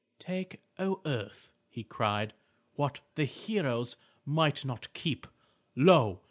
[0.17, 2.33] "Take, O earth," he cried,
[2.73, 5.27] "what the heroes might not keep.
[5.75, 6.19] Lo!